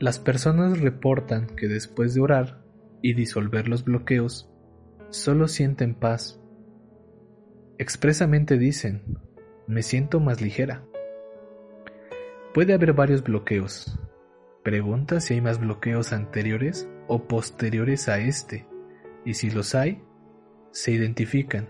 Las 0.00 0.18
personas 0.18 0.80
reportan 0.80 1.46
que 1.46 1.68
después 1.68 2.14
de 2.14 2.22
orar 2.22 2.64
y 3.02 3.12
disolver 3.12 3.68
los 3.68 3.84
bloqueos, 3.84 4.49
solo 5.10 5.48
sienten 5.48 5.94
paz. 5.94 6.40
Expresamente 7.78 8.58
dicen, 8.58 9.02
me 9.66 9.82
siento 9.82 10.20
más 10.20 10.40
ligera. 10.40 10.84
Puede 12.54 12.74
haber 12.74 12.92
varios 12.92 13.22
bloqueos. 13.22 13.98
Pregunta 14.62 15.20
si 15.20 15.34
hay 15.34 15.40
más 15.40 15.58
bloqueos 15.58 16.12
anteriores 16.12 16.88
o 17.08 17.24
posteriores 17.26 18.08
a 18.08 18.18
este, 18.18 18.66
y 19.24 19.34
si 19.34 19.50
los 19.50 19.74
hay, 19.74 20.02
se 20.70 20.92
identifican 20.92 21.68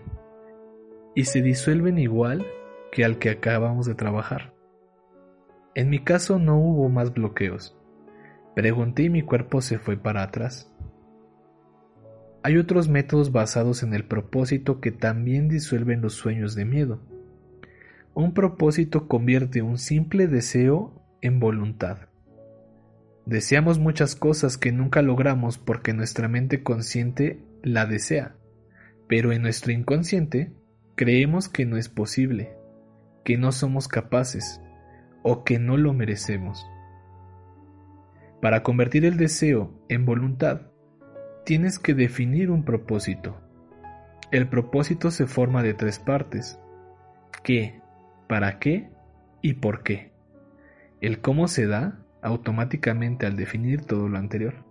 y 1.15 1.25
se 1.25 1.41
disuelven 1.41 1.97
igual 1.97 2.45
que 2.91 3.05
al 3.05 3.17
que 3.17 3.29
acabamos 3.29 3.85
de 3.85 3.95
trabajar. 3.95 4.53
En 5.73 5.89
mi 5.89 6.03
caso 6.03 6.37
no 6.37 6.57
hubo 6.57 6.89
más 6.89 7.13
bloqueos. 7.13 7.77
Pregunté 8.55 9.03
y 9.03 9.09
mi 9.09 9.21
cuerpo 9.21 9.61
se 9.61 9.79
fue 9.79 9.97
para 9.97 10.23
atrás. 10.23 10.71
Hay 12.43 12.57
otros 12.57 12.89
métodos 12.89 13.31
basados 13.31 13.83
en 13.83 13.93
el 13.93 14.03
propósito 14.03 14.81
que 14.81 14.91
también 14.91 15.47
disuelven 15.47 16.01
los 16.01 16.13
sueños 16.13 16.55
de 16.55 16.65
miedo. 16.65 16.99
Un 18.15 18.33
propósito 18.33 19.07
convierte 19.07 19.61
un 19.61 19.77
simple 19.77 20.27
deseo 20.27 20.93
en 21.21 21.39
voluntad. 21.39 22.09
Deseamos 23.27 23.77
muchas 23.77 24.15
cosas 24.15 24.57
que 24.57 24.71
nunca 24.71 25.03
logramos 25.03 25.59
porque 25.59 25.93
nuestra 25.93 26.27
mente 26.27 26.63
consciente 26.63 27.45
la 27.61 27.85
desea, 27.85 28.35
pero 29.07 29.31
en 29.31 29.43
nuestro 29.43 29.71
inconsciente 29.71 30.51
creemos 30.95 31.47
que 31.47 31.65
no 31.67 31.77
es 31.77 31.89
posible, 31.89 32.55
que 33.23 33.37
no 33.37 33.51
somos 33.51 33.87
capaces 33.87 34.61
o 35.21 35.43
que 35.43 35.59
no 35.59 35.77
lo 35.77 35.93
merecemos. 35.93 36.65
Para 38.41 38.63
convertir 38.63 39.05
el 39.05 39.17
deseo 39.17 39.71
en 39.87 40.05
voluntad, 40.05 40.70
tienes 41.43 41.79
que 41.79 41.93
definir 41.93 42.51
un 42.51 42.63
propósito. 42.63 43.39
El 44.31 44.47
propósito 44.47 45.11
se 45.11 45.27
forma 45.27 45.63
de 45.63 45.73
tres 45.73 45.99
partes. 45.99 46.59
¿Qué? 47.43 47.81
¿Para 48.27 48.59
qué? 48.59 48.89
¿Y 49.41 49.55
por 49.55 49.83
qué? 49.83 50.11
El 51.01 51.19
cómo 51.19 51.47
se 51.47 51.67
da 51.67 51.99
automáticamente 52.21 53.25
al 53.25 53.35
definir 53.35 53.81
todo 53.81 54.07
lo 54.07 54.17
anterior. 54.17 54.63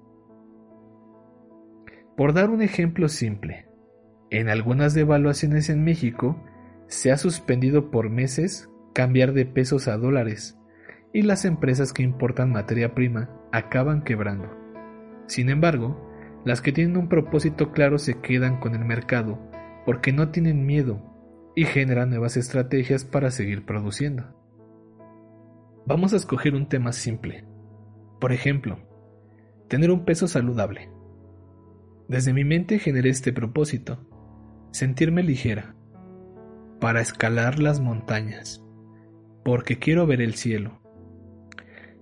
Por 2.17 2.33
dar 2.33 2.51
un 2.51 2.63
ejemplo 2.63 3.09
simple, 3.09 3.67
en 4.31 4.49
algunas 4.49 4.95
devaluaciones 4.95 5.69
en 5.71 5.83
México 5.83 6.43
se 6.87 7.11
ha 7.11 7.17
suspendido 7.17 7.91
por 7.91 8.11
meses 8.11 8.71
cambiar 8.95 9.33
de 9.33 9.47
pesos 9.47 9.89
a 9.89 9.97
dólares 9.97 10.59
y 11.13 11.23
las 11.23 11.45
empresas 11.45 11.93
que 11.93 12.03
importan 12.03 12.53
materia 12.53 12.95
prima 12.95 13.31
acaban 13.53 14.03
quebrando. 14.03 14.49
Sin 15.27 15.49
embargo, 15.49 16.10
las 16.45 16.61
que 16.61 16.73
tienen 16.73 16.97
un 16.97 17.09
propósito 17.09 17.73
claro 17.73 17.99
se 17.99 18.21
quedan 18.21 18.61
con 18.61 18.75
el 18.75 18.85
mercado 18.85 19.39
porque 19.85 20.13
no 20.13 20.31
tienen 20.31 20.67
miedo 20.67 21.03
y 21.55 21.65
generan 21.65 22.11
nuevas 22.11 22.37
estrategias 22.37 23.05
para 23.05 23.31
seguir 23.31 23.67
produciendo. 23.67 24.37
Vamos 25.87 26.13
a 26.13 26.17
escoger 26.17 26.55
un 26.55 26.69
tema 26.69 26.93
simple. 26.93 27.45
Por 28.21 28.33
ejemplo, 28.33 28.79
tener 29.69 29.91
un 29.91 30.05
peso 30.05 30.29
saludable. 30.29 30.91
Desde 32.09 32.33
mi 32.33 32.45
mente 32.45 32.79
generé 32.79 33.11
este 33.11 33.33
propósito, 33.33 33.99
sentirme 34.73 35.23
ligera, 35.23 35.75
para 36.81 37.01
escalar 37.01 37.59
las 37.59 37.81
montañas, 37.81 38.65
porque 39.45 39.79
quiero 39.79 40.07
ver 40.07 40.21
el 40.21 40.35
cielo. 40.35 40.81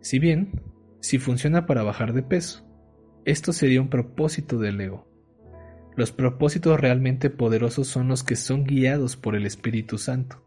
Si 0.01 0.18
bien, 0.18 0.62
si 1.01 1.18
funciona 1.18 1.66
para 1.66 1.83
bajar 1.83 2.12
de 2.12 2.22
peso, 2.22 2.67
esto 3.29 3.53
sería 3.53 3.83
un 3.83 3.91
propósito 3.91 4.59
del 4.59 4.81
ego. 4.81 5.07
Los 5.97 6.12
propósitos 6.12 6.81
realmente 6.81 7.29
poderosos 7.29 7.87
son 7.87 8.09
los 8.09 8.25
que 8.25 8.37
son 8.37 8.64
guiados 8.64 9.17
por 9.17 9.37
el 9.37 9.45
Espíritu 9.45 9.99
Santo. 9.99 10.43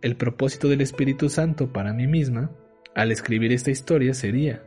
El 0.00 0.14
propósito 0.14 0.68
del 0.68 0.80
Espíritu 0.80 1.28
Santo 1.28 1.72
para 1.72 1.92
mí 1.92 2.06
misma, 2.06 2.52
al 2.94 3.10
escribir 3.10 3.50
esta 3.50 3.72
historia, 3.72 4.14
sería, 4.14 4.62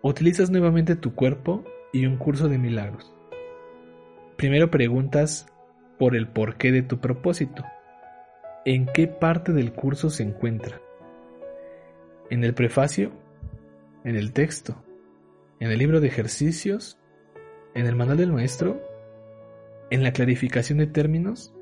utilizas 0.00 0.48
nuevamente 0.48 0.96
tu 0.96 1.14
cuerpo 1.14 1.66
y 1.92 2.06
un 2.06 2.16
curso 2.16 2.48
de 2.48 2.56
milagros. 2.56 3.14
Primero 4.38 4.70
preguntas 4.70 5.48
por 5.98 6.16
el 6.16 6.28
porqué 6.28 6.72
de 6.72 6.80
tu 6.80 6.98
propósito. 6.98 7.62
¿En 8.64 8.86
qué 8.86 9.06
parte 9.06 9.52
del 9.52 9.74
curso 9.74 10.08
se 10.08 10.22
encuentra? 10.22 10.80
¿En 12.30 12.42
el 12.42 12.54
prefacio? 12.54 13.12
¿En 14.02 14.16
el 14.16 14.32
texto? 14.32 14.82
¿En 15.60 15.70
el 15.70 15.78
libro 15.78 16.00
de 16.00 16.08
ejercicios? 16.08 16.98
¿En 17.74 17.84
el 17.84 17.94
manual 17.94 18.16
del 18.16 18.32
maestro? 18.32 18.80
¿En 19.90 20.02
la 20.02 20.14
clarificación 20.14 20.78
de 20.78 20.86
términos? 20.86 21.54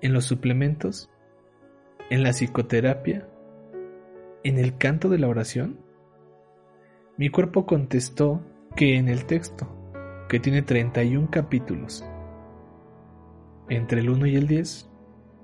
¿En 0.00 0.12
los 0.12 0.24
suplementos? 0.24 1.12
¿En 2.10 2.24
la 2.24 2.32
psicoterapia? 2.32 3.28
¿En 4.42 4.58
el 4.58 4.76
canto 4.78 5.08
de 5.08 5.20
la 5.20 5.28
oración? 5.28 5.78
Mi 7.16 7.30
cuerpo 7.30 7.66
contestó 7.66 8.44
que 8.74 8.96
en 8.96 9.08
el 9.08 9.26
texto, 9.26 9.68
que 10.28 10.40
tiene 10.40 10.62
31 10.62 11.28
capítulos, 11.30 12.04
entre 13.68 14.00
el 14.00 14.10
1 14.10 14.26
y 14.26 14.34
el 14.34 14.48
10, 14.48 14.90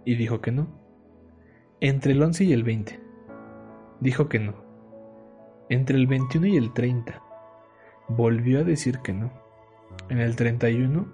y 0.06 0.16
dijo 0.16 0.40
que 0.40 0.50
no. 0.50 0.66
Entre 1.80 2.14
el 2.14 2.20
11 2.20 2.44
y 2.46 2.52
el 2.52 2.64
20, 2.64 3.00
dijo 4.00 4.28
que 4.28 4.40
no. 4.40 4.56
Entre 5.68 5.96
el 5.96 6.08
21 6.08 6.48
y 6.48 6.56
el 6.56 6.72
30, 6.72 7.29
volvió 8.16 8.60
a 8.60 8.64
decir 8.64 8.98
que 9.00 9.12
no. 9.12 9.30
En 10.08 10.18
el 10.18 10.36
31, 10.36 11.06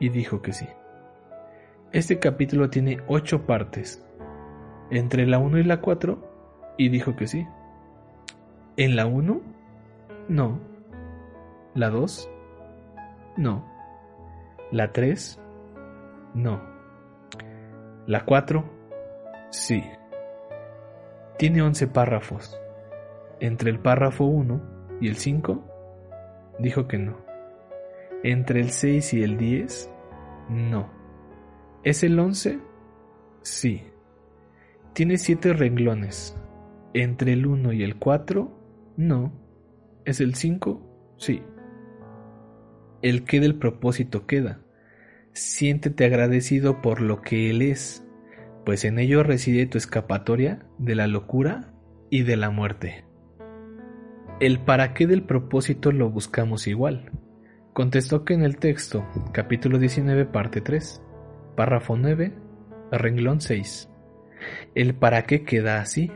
y 0.00 0.08
dijo 0.08 0.42
que 0.42 0.52
sí. 0.52 0.68
Este 1.92 2.18
capítulo 2.18 2.70
tiene 2.70 2.98
8 3.06 3.46
partes. 3.46 4.04
Entre 4.90 5.26
la 5.26 5.38
1 5.38 5.58
y 5.58 5.64
la 5.64 5.80
4, 5.80 6.74
y 6.76 6.88
dijo 6.88 7.16
que 7.16 7.26
sí. 7.26 7.46
En 8.76 8.96
la 8.96 9.06
1, 9.06 9.40
no. 10.28 10.60
La 11.74 11.90
2, 11.90 12.30
no. 13.36 13.64
La 14.70 14.92
3, 14.92 15.40
no. 16.34 16.60
La 18.06 18.24
4, 18.24 18.64
sí. 19.50 19.82
Tiene 21.38 21.62
11 21.62 21.86
párrafos. 21.88 22.60
Entre 23.40 23.70
el 23.70 23.78
párrafo 23.78 24.24
1 24.24 24.77
y 25.00 25.08
el 25.08 25.16
5, 25.16 25.64
dijo 26.58 26.88
que 26.88 26.98
no. 26.98 27.18
Entre 28.22 28.60
el 28.60 28.70
6 28.70 29.14
y 29.14 29.22
el 29.22 29.38
10, 29.38 29.90
no. 30.50 30.90
¿Es 31.84 32.02
el 32.02 32.18
11? 32.18 32.58
Sí. 33.42 33.82
Tiene 34.92 35.18
7 35.18 35.52
renglones. 35.52 36.36
Entre 36.94 37.32
el 37.32 37.46
1 37.46 37.72
y 37.72 37.82
el 37.82 37.96
4, 37.96 38.94
no. 38.96 39.32
¿Es 40.04 40.20
el 40.20 40.34
5? 40.34 41.14
Sí. 41.18 41.42
El 43.02 43.24
qué 43.24 43.40
del 43.40 43.56
propósito 43.56 44.26
queda. 44.26 44.60
Siéntete 45.32 46.04
agradecido 46.04 46.82
por 46.82 47.00
lo 47.00 47.22
que 47.22 47.50
Él 47.50 47.62
es, 47.62 48.04
pues 48.64 48.84
en 48.84 48.98
ello 48.98 49.22
reside 49.22 49.66
tu 49.66 49.78
escapatoria 49.78 50.66
de 50.78 50.96
la 50.96 51.06
locura 51.06 51.72
y 52.10 52.24
de 52.24 52.36
la 52.36 52.50
muerte. 52.50 53.07
El 54.40 54.60
para 54.60 54.94
qué 54.94 55.06
del 55.06 55.22
propósito 55.22 55.90
lo 55.90 56.10
buscamos 56.10 56.66
igual. 56.66 57.10
Contestó 57.72 58.24
que 58.24 58.34
en 58.34 58.42
el 58.42 58.56
texto, 58.56 59.04
capítulo 59.32 59.78
19, 59.78 60.26
parte 60.26 60.60
3, 60.60 61.02
párrafo 61.56 61.96
9, 61.96 62.32
renglón 62.92 63.40
6. 63.40 63.88
El 64.74 64.94
para 64.94 65.24
qué 65.24 65.44
queda 65.44 65.80
así 65.80 66.12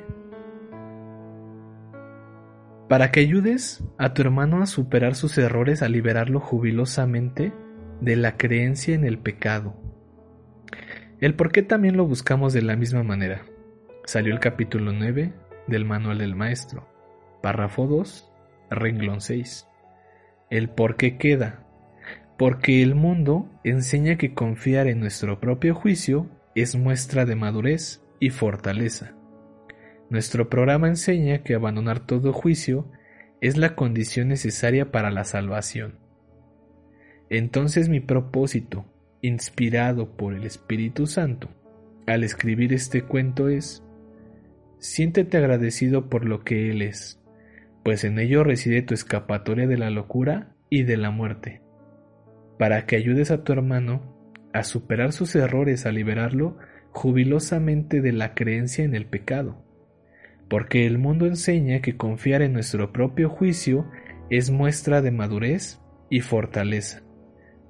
para 2.93 3.11
que 3.11 3.21
ayudes 3.21 3.83
a 3.97 4.13
tu 4.13 4.21
hermano 4.21 4.63
a 4.63 4.67
superar 4.67 5.15
sus 5.15 5.39
errores, 5.39 5.83
a 5.83 5.89
liberarlo 5.89 6.41
jubilosamente 6.41 7.51
de 8.03 8.17
la 8.17 8.37
creencia 8.37 8.95
en 8.95 9.07
el 9.07 9.17
pecado. 9.17 9.75
El 11.19 11.35
por 11.35 11.53
qué 11.53 11.63
también 11.63 11.97
lo 11.97 12.05
buscamos 12.05 12.53
de 12.53 12.61
la 12.61 12.77
misma 12.77 13.03
manera. 13.03 13.47
Salió 14.05 14.35
el 14.35 14.41
capítulo 14.41 14.93
9 14.93 15.33
del 15.69 15.87
Manual 15.87 16.19
del 16.19 16.37
Maestro, 16.37 16.87
párrafo 17.43 17.87
2, 17.87 18.33
renglón 18.71 19.21
6. 19.21 19.69
El 20.51 20.71
por 20.71 20.97
qué 20.97 21.19
queda. 21.19 21.67
Porque 22.39 22.83
el 22.83 22.95
mundo 22.95 23.49
enseña 23.65 24.17
que 24.17 24.35
confiar 24.35 24.87
en 24.87 25.01
nuestro 25.01 25.41
propio 25.41 25.75
juicio 25.75 26.31
es 26.55 26.77
muestra 26.77 27.25
de 27.25 27.37
madurez 27.37 28.03
y 28.21 28.31
fortaleza. 28.31 29.15
Nuestro 30.11 30.49
programa 30.49 30.89
enseña 30.89 31.43
que 31.43 31.55
abandonar 31.55 32.01
todo 32.01 32.33
juicio 32.33 32.91
es 33.41 33.57
la 33.57 33.75
condición 33.75 34.29
necesaria 34.29 34.93
para 34.93 35.11
la 35.11 35.25
salvación. 35.25 35.99
Entonces 37.31 37.89
mi 37.89 38.01
propósito, 38.01 38.85
inspirado 39.23 40.17
por 40.17 40.35
el 40.35 40.45
Espíritu 40.45 41.07
Santo, 41.07 41.49
al 42.07 42.25
escribir 42.25 42.75
este 42.75 43.03
cuento 43.03 43.49
es, 43.49 43.83
siéntete 44.79 45.39
agradecido 45.39 46.11
por 46.11 46.27
lo 46.27 46.45
que 46.45 46.71
Él 46.71 46.83
es, 46.83 47.22
pues 47.83 48.05
en 48.05 48.19
ello 48.19 48.45
reside 48.45 48.83
tu 48.83 48.95
escapatoria 48.95 49.67
de 49.67 49.79
la 49.79 49.91
locura 49.91 50.55
y 50.71 50.85
de 50.85 50.97
la 50.97 51.11
muerte, 51.11 51.63
para 52.59 52.87
que 52.87 52.97
ayudes 52.97 53.31
a 53.31 53.45
tu 53.45 53.53
hermano 53.53 54.17
a 54.53 54.65
superar 54.65 55.13
sus 55.13 55.35
errores, 55.35 55.87
a 55.87 55.93
liberarlo 55.93 56.59
jubilosamente 56.91 58.01
de 58.01 58.13
la 58.13 58.35
creencia 58.35 58.85
en 58.85 58.95
el 58.95 59.07
pecado, 59.07 59.65
porque 60.49 60.87
el 60.87 60.99
mundo 60.99 61.27
enseña 61.27 61.81
que 61.81 61.97
confiar 61.97 62.43
en 62.43 62.53
nuestro 62.53 62.93
propio 62.93 63.31
juicio 63.31 63.87
es 64.31 64.51
muestra 64.51 65.03
de 65.03 65.11
madurez 65.11 65.81
y 66.11 66.21
fortaleza. 66.21 67.03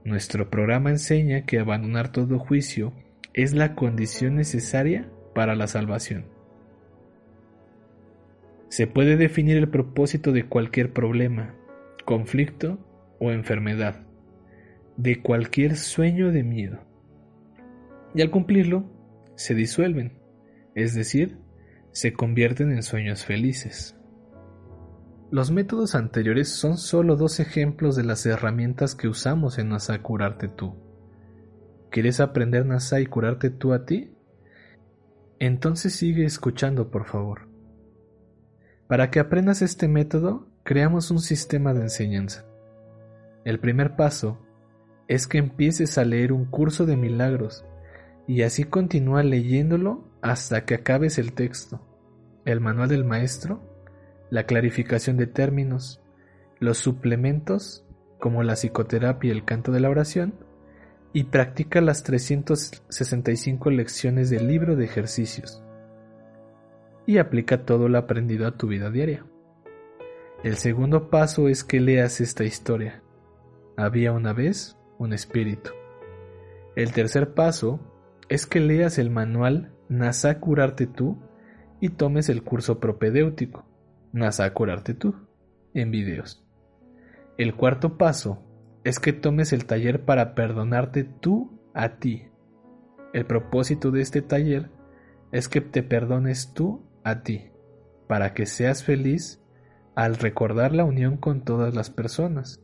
Nuestro 0.04 0.50
programa 0.50 0.90
enseña 0.90 1.42
que 1.46 1.60
abandonar 1.60 2.10
todo 2.10 2.40
juicio 2.40 2.92
es 3.34 3.54
la 3.54 3.74
condición 3.74 4.34
necesaria 4.34 5.08
para 5.34 5.54
la 5.54 5.68
salvación. 5.68 6.31
Se 8.72 8.86
puede 8.86 9.18
definir 9.18 9.58
el 9.58 9.68
propósito 9.68 10.32
de 10.32 10.48
cualquier 10.48 10.94
problema, 10.94 11.54
conflicto 12.06 12.78
o 13.20 13.30
enfermedad, 13.30 14.06
de 14.96 15.20
cualquier 15.20 15.76
sueño 15.76 16.32
de 16.32 16.42
miedo. 16.42 16.78
Y 18.14 18.22
al 18.22 18.30
cumplirlo, 18.30 18.90
se 19.34 19.54
disuelven, 19.54 20.18
es 20.74 20.94
decir, 20.94 21.36
se 21.90 22.14
convierten 22.14 22.72
en 22.72 22.82
sueños 22.82 23.26
felices. 23.26 23.94
Los 25.30 25.50
métodos 25.50 25.94
anteriores 25.94 26.48
son 26.48 26.78
solo 26.78 27.16
dos 27.16 27.40
ejemplos 27.40 27.94
de 27.94 28.04
las 28.04 28.24
herramientas 28.24 28.94
que 28.94 29.06
usamos 29.06 29.58
en 29.58 29.68
NASA 29.68 30.00
Curarte 30.00 30.48
Tú. 30.48 30.76
¿Quieres 31.90 32.20
aprender 32.20 32.64
NASA 32.64 33.00
y 33.00 33.04
curarte 33.04 33.50
tú 33.50 33.74
a 33.74 33.84
ti? 33.84 34.14
Entonces 35.38 35.92
sigue 35.92 36.24
escuchando, 36.24 36.90
por 36.90 37.04
favor. 37.04 37.51
Para 38.88 39.10
que 39.10 39.20
aprendas 39.20 39.62
este 39.62 39.88
método, 39.88 40.46
creamos 40.64 41.10
un 41.10 41.20
sistema 41.20 41.72
de 41.72 41.82
enseñanza. 41.82 42.44
El 43.44 43.58
primer 43.58 43.96
paso 43.96 44.38
es 45.08 45.26
que 45.26 45.38
empieces 45.38 45.98
a 45.98 46.04
leer 46.04 46.32
un 46.32 46.44
curso 46.44 46.86
de 46.86 46.96
milagros 46.96 47.64
y 48.26 48.42
así 48.42 48.64
continúa 48.64 49.22
leyéndolo 49.22 50.04
hasta 50.20 50.64
que 50.64 50.74
acabes 50.74 51.18
el 51.18 51.32
texto, 51.32 51.80
el 52.44 52.60
manual 52.60 52.88
del 52.88 53.04
maestro, 53.04 53.60
la 54.30 54.44
clarificación 54.44 55.16
de 55.16 55.26
términos, 55.26 56.00
los 56.60 56.78
suplementos 56.78 57.84
como 58.18 58.42
la 58.42 58.54
psicoterapia 58.54 59.28
y 59.28 59.32
el 59.32 59.44
canto 59.44 59.72
de 59.72 59.80
la 59.80 59.90
oración, 59.90 60.34
y 61.12 61.24
practica 61.24 61.80
las 61.80 62.04
365 62.04 63.70
lecciones 63.70 64.30
del 64.30 64.46
libro 64.46 64.76
de 64.76 64.84
ejercicios 64.84 65.62
y 67.06 67.18
aplica 67.18 67.64
todo 67.64 67.88
lo 67.88 67.98
aprendido 67.98 68.46
a 68.46 68.56
tu 68.56 68.68
vida 68.68 68.90
diaria. 68.90 69.24
El 70.42 70.56
segundo 70.56 71.08
paso 71.10 71.48
es 71.48 71.64
que 71.64 71.80
leas 71.80 72.20
esta 72.20 72.44
historia. 72.44 73.02
Había 73.76 74.12
una 74.12 74.32
vez 74.32 74.76
un 74.98 75.12
espíritu. 75.12 75.70
El 76.74 76.92
tercer 76.92 77.34
paso 77.34 77.80
es 78.28 78.46
que 78.46 78.60
leas 78.60 78.98
el 78.98 79.10
manual 79.10 79.72
Nasa 79.88 80.40
curarte 80.40 80.86
tú 80.86 81.18
y 81.80 81.90
tomes 81.90 82.28
el 82.28 82.42
curso 82.42 82.80
propedéutico 82.80 83.66
Nasa 84.12 84.52
curarte 84.52 84.94
tú 84.94 85.14
en 85.74 85.90
videos. 85.90 86.44
El 87.38 87.54
cuarto 87.54 87.96
paso 87.96 88.42
es 88.84 88.98
que 88.98 89.12
tomes 89.12 89.52
el 89.52 89.64
taller 89.64 90.04
para 90.04 90.34
perdonarte 90.34 91.04
tú 91.04 91.60
a 91.72 91.96
ti. 91.96 92.28
El 93.12 93.26
propósito 93.26 93.90
de 93.90 94.02
este 94.02 94.22
taller 94.22 94.70
es 95.30 95.48
que 95.48 95.60
te 95.60 95.82
perdones 95.82 96.52
tú 96.52 96.82
a 97.04 97.22
ti, 97.22 97.50
para 98.08 98.34
que 98.34 98.46
seas 98.46 98.84
feliz 98.84 99.42
al 99.94 100.16
recordar 100.16 100.74
la 100.74 100.84
unión 100.84 101.16
con 101.16 101.44
todas 101.44 101.74
las 101.74 101.90
personas, 101.90 102.60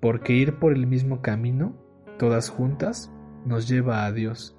porque 0.00 0.32
ir 0.32 0.58
por 0.58 0.72
el 0.72 0.86
mismo 0.86 1.22
camino, 1.22 1.76
todas 2.18 2.48
juntas, 2.48 3.10
nos 3.44 3.68
lleva 3.68 4.04
a 4.04 4.12
Dios. 4.12 4.56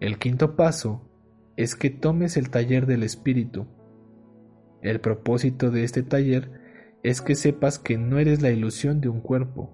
El 0.00 0.18
quinto 0.18 0.56
paso 0.56 1.08
es 1.56 1.76
que 1.76 1.90
tomes 1.90 2.36
el 2.36 2.50
taller 2.50 2.86
del 2.86 3.02
Espíritu. 3.02 3.66
El 4.80 5.00
propósito 5.00 5.70
de 5.70 5.84
este 5.84 6.02
taller 6.02 6.50
es 7.02 7.20
que 7.20 7.34
sepas 7.34 7.78
que 7.78 7.98
no 7.98 8.18
eres 8.18 8.42
la 8.42 8.50
ilusión 8.50 9.00
de 9.00 9.08
un 9.08 9.20
cuerpo, 9.20 9.72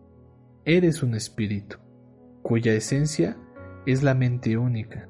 eres 0.65 1.03
un 1.03 1.15
espíritu, 1.15 1.79
cuya 2.43 2.73
esencia 2.73 3.37
es 3.87 4.03
la 4.03 4.15
mente 4.15 4.57
única, 4.57 5.09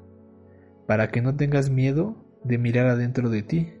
para 0.87 1.09
que 1.09 1.21
no 1.21 1.35
tengas 1.35 1.69
miedo 1.69 2.28
de 2.43 2.57
mirar 2.57 2.87
adentro 2.87 3.29
de 3.29 3.43
ti, 3.43 3.73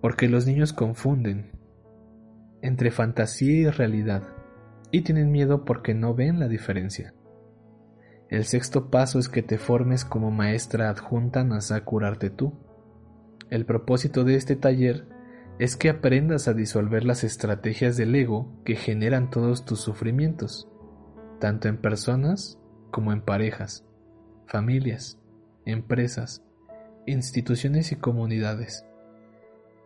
porque 0.00 0.28
los 0.28 0.46
niños 0.46 0.72
confunden 0.72 1.52
entre 2.62 2.90
fantasía 2.90 3.52
y 3.52 3.66
realidad 3.70 4.22
y 4.90 5.02
tienen 5.02 5.30
miedo 5.30 5.64
porque 5.64 5.94
no 5.94 6.14
ven 6.14 6.38
la 6.38 6.48
diferencia. 6.48 7.14
El 8.28 8.44
sexto 8.44 8.90
paso 8.90 9.18
es 9.18 9.28
que 9.28 9.42
te 9.42 9.58
formes 9.58 10.04
como 10.04 10.30
maestra 10.30 10.88
adjunta 10.88 11.40
a 11.42 11.80
curarte 11.84 12.30
tú. 12.30 12.54
El 13.50 13.66
propósito 13.66 14.24
de 14.24 14.36
este 14.36 14.56
taller 14.56 15.06
es 15.58 15.76
que 15.76 15.90
aprendas 15.90 16.48
a 16.48 16.54
disolver 16.54 17.04
las 17.04 17.22
estrategias 17.22 17.96
del 17.96 18.14
ego 18.14 18.62
que 18.64 18.76
generan 18.76 19.30
todos 19.30 19.64
tus 19.64 19.80
sufrimientos, 19.80 20.68
tanto 21.38 21.68
en 21.68 21.76
personas 21.76 22.58
como 22.90 23.12
en 23.12 23.20
parejas, 23.20 23.86
familias, 24.46 25.20
empresas, 25.64 26.44
instituciones 27.06 27.92
y 27.92 27.96
comunidades, 27.96 28.86